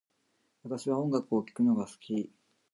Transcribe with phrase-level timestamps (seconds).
[0.63, 2.31] 私は音楽を聴くのが好き